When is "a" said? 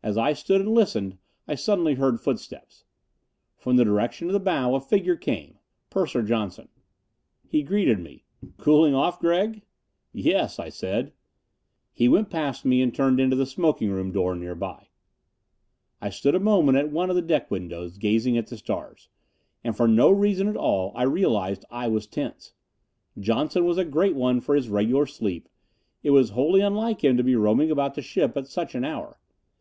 4.76-4.80, 16.36-16.40, 23.78-23.84